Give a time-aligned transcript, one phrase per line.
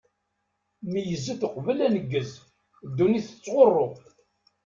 [0.91, 2.31] Meyyzet uqbel aneggez,
[2.87, 3.87] ddunit tettɣuṛṛu!